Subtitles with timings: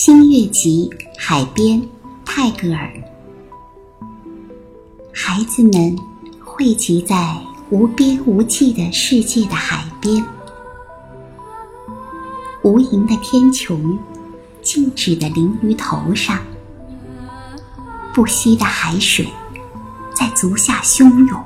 [0.00, 0.88] 新月集
[1.18, 1.82] 海边，
[2.24, 2.88] 泰戈尔。
[5.12, 5.98] 孩子们
[6.38, 7.36] 汇集在
[7.70, 10.24] 无边无际的世界的海边，
[12.62, 13.98] 无垠的天穹
[14.62, 16.38] 静止的临于头上，
[18.14, 19.26] 不息的海水
[20.14, 21.44] 在足下汹涌。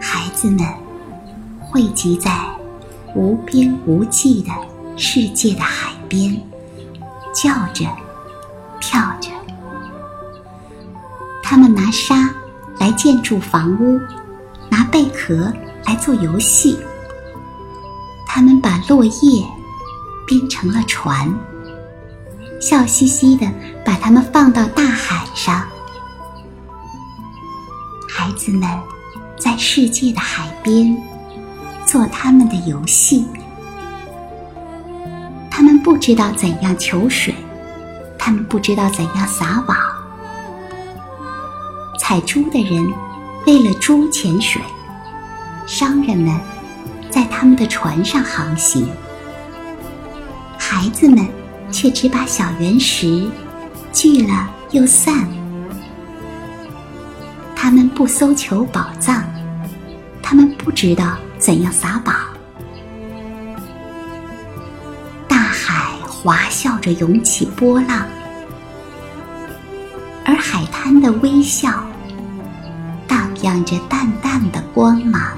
[0.00, 0.58] 孩子们
[1.60, 2.36] 汇集在
[3.14, 4.50] 无边无际的。
[4.96, 6.40] 世界的海边，
[7.34, 7.84] 叫着，
[8.80, 9.30] 跳着。
[11.42, 12.32] 他们拿沙
[12.78, 14.00] 来建筑房屋，
[14.70, 15.52] 拿贝壳
[15.84, 16.78] 来做游戏。
[18.26, 19.44] 他们把落叶
[20.26, 21.32] 编成了船，
[22.60, 23.46] 笑嘻嘻的
[23.84, 25.64] 把它们放到大海上。
[28.08, 28.68] 孩子们
[29.38, 30.96] 在世界的海边
[31.84, 33.26] 做他们的游戏。
[35.84, 37.34] 不知道怎样求水，
[38.18, 39.76] 他们不知道怎样撒网。
[42.00, 42.90] 采珠的人
[43.46, 44.62] 为了珠潜水，
[45.66, 46.34] 商人们
[47.10, 48.88] 在他们的船上航行，
[50.58, 51.28] 孩子们
[51.70, 53.30] 却只把小圆石
[53.92, 55.28] 聚了又散。
[57.54, 59.22] 他们不搜求宝藏，
[60.22, 62.33] 他们不知道怎样撒网。
[66.24, 68.08] 滑笑着涌起波浪，
[70.24, 71.84] 而海滩的微笑
[73.06, 75.36] 荡漾着淡淡的光芒。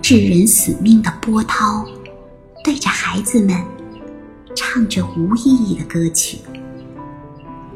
[0.00, 1.86] 致人死命的波涛
[2.64, 3.62] 对着孩子们
[4.56, 6.38] 唱着无意义的歌曲，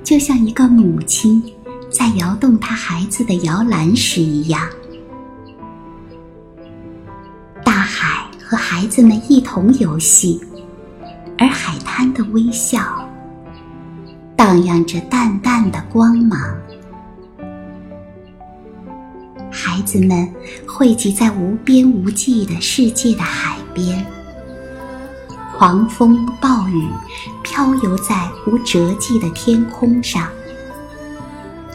[0.03, 1.53] 就像一个母亲
[1.91, 4.67] 在摇动她孩子的摇篮时一样。
[8.49, 10.41] 和孩子们一同游戏，
[11.37, 12.81] 而海滩的微笑
[14.37, 16.41] 荡漾着淡淡的光芒。
[19.51, 20.33] 孩子们
[20.65, 24.07] 汇集在无边无际的世界的海边，
[25.59, 26.89] 狂风暴雨
[27.43, 30.29] 飘游在无辙迹的天空上，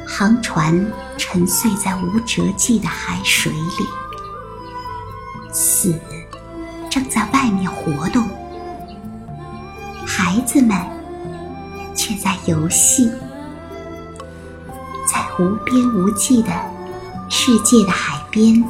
[0.07, 3.85] 航船沉睡在无辙迹的海水里，
[5.51, 5.94] 死。
[6.91, 8.28] 正在外面活动，
[10.06, 10.78] 孩子们
[11.96, 13.09] 却在游戏，
[15.07, 16.52] 在无边无际的
[17.29, 18.62] 世界的海边，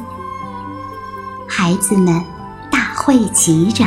[1.48, 2.24] 孩子们
[2.70, 3.84] 大汇集着。